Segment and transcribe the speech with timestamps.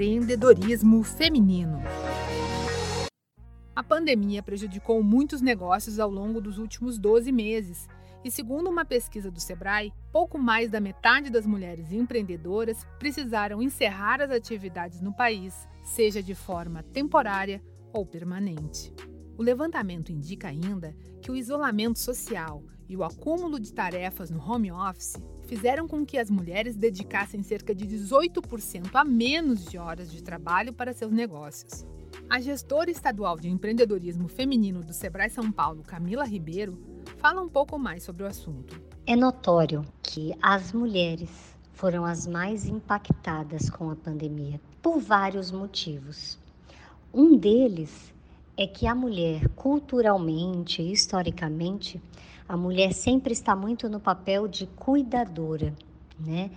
[0.00, 1.78] Empreendedorismo feminino.
[3.76, 7.86] A pandemia prejudicou muitos negócios ao longo dos últimos 12 meses.
[8.24, 14.22] E segundo uma pesquisa do Sebrae, pouco mais da metade das mulheres empreendedoras precisaram encerrar
[14.22, 17.62] as atividades no país, seja de forma temporária
[17.92, 18.94] ou permanente.
[19.36, 24.72] O levantamento indica ainda que o isolamento social e o acúmulo de tarefas no home
[24.72, 30.20] office fizeram com que as mulheres dedicassem cerca de 18% a menos de horas de
[30.20, 31.86] trabalho para seus negócios.
[32.28, 36.76] A gestora estadual de empreendedorismo feminino do Sebrae São Paulo, Camila Ribeiro,
[37.18, 38.82] fala um pouco mais sobre o assunto.
[39.06, 41.30] É notório que as mulheres
[41.72, 46.36] foram as mais impactadas com a pandemia por vários motivos.
[47.14, 48.12] Um deles
[48.62, 51.98] é que a mulher, culturalmente, historicamente,
[52.46, 55.74] a mulher sempre está muito no papel de cuidadora,
[56.18, 56.50] né?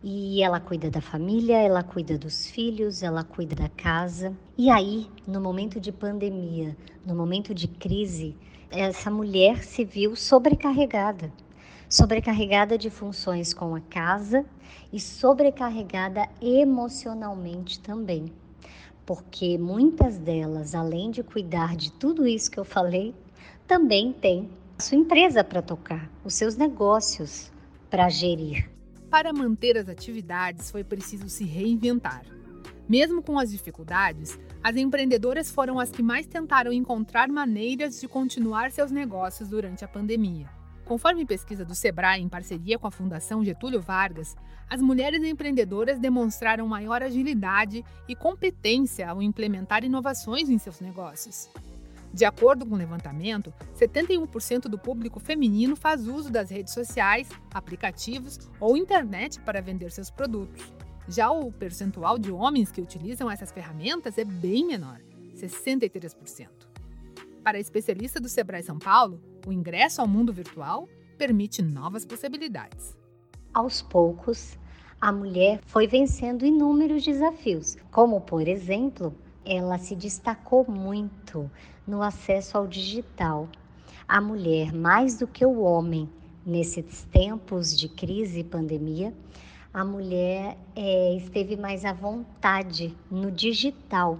[0.00, 4.32] E ela cuida da família, ela cuida dos filhos, ela cuida da casa.
[4.56, 8.36] E aí, no momento de pandemia, no momento de crise,
[8.70, 11.32] essa mulher se viu sobrecarregada.
[11.88, 14.46] Sobrecarregada de funções com a casa
[14.92, 18.32] e sobrecarregada emocionalmente também
[19.08, 23.14] porque muitas delas, além de cuidar de tudo isso que eu falei,
[23.66, 27.50] também têm a sua empresa para tocar, os seus negócios
[27.88, 28.70] para gerir.
[29.08, 32.22] Para manter as atividades, foi preciso se reinventar.
[32.86, 38.70] Mesmo com as dificuldades, as empreendedoras foram as que mais tentaram encontrar maneiras de continuar
[38.70, 40.57] seus negócios durante a pandemia.
[40.88, 44.34] Conforme pesquisa do Sebrae em parceria com a Fundação Getúlio Vargas,
[44.70, 51.50] as mulheres empreendedoras demonstraram maior agilidade e competência ao implementar inovações em seus negócios.
[52.10, 58.38] De acordo com o levantamento, 71% do público feminino faz uso das redes sociais, aplicativos
[58.58, 60.72] ou internet para vender seus produtos.
[61.06, 64.98] Já o percentual de homens que utilizam essas ferramentas é bem menor,
[65.34, 66.67] 63%.
[67.48, 70.86] Para a especialista do Sebrae São Paulo, o ingresso ao mundo virtual
[71.16, 72.94] permite novas possibilidades.
[73.54, 74.58] Aos poucos,
[75.00, 79.14] a mulher foi vencendo inúmeros desafios, como, por exemplo,
[79.46, 81.50] ela se destacou muito
[81.86, 83.48] no acesso ao digital.
[84.06, 86.06] A mulher, mais do que o homem,
[86.44, 89.14] nesses tempos de crise e pandemia,
[89.72, 94.18] a mulher é, esteve mais à vontade no digital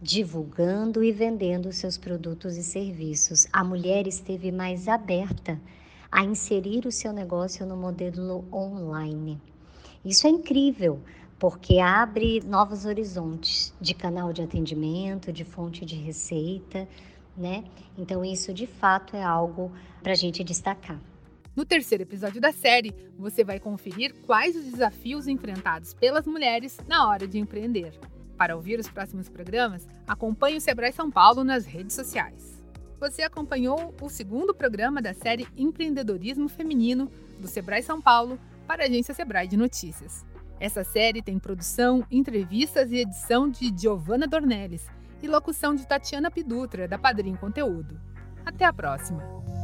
[0.00, 3.46] divulgando e vendendo seus produtos e serviços.
[3.52, 5.60] A mulher esteve mais aberta
[6.10, 9.40] a inserir o seu negócio no modelo online.
[10.04, 11.00] Isso é incrível,
[11.38, 16.88] porque abre novos horizontes de canal de atendimento, de fonte de receita,
[17.36, 17.64] né?
[17.96, 19.70] Então, isso de fato é algo
[20.02, 21.00] para a gente destacar.
[21.54, 27.08] No terceiro episódio da série, você vai conferir quais os desafios enfrentados pelas mulheres na
[27.08, 27.98] hora de empreender.
[28.38, 32.62] Para ouvir os próximos programas, acompanhe o Sebrae São Paulo nas redes sociais.
[33.00, 37.10] Você acompanhou o segundo programa da série Empreendedorismo Feminino
[37.40, 40.24] do Sebrae São Paulo para a agência Sebrae de Notícias.
[40.60, 44.86] Essa série tem produção, entrevistas e edição de Giovanna Dornelles
[45.20, 48.00] e locução de Tatiana Pidutra, da Padrim Conteúdo.
[48.46, 49.57] Até a próxima!